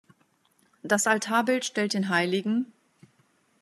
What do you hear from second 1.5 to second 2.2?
stellt den